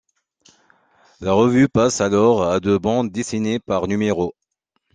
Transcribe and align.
La 1.19 1.33
revue 1.33 1.69
passe 1.69 2.01
alors 2.01 2.43
à 2.43 2.59
deux 2.59 2.79
bandes 2.79 3.11
dessinées 3.11 3.59
par 3.59 3.87
numéro. 3.87 4.33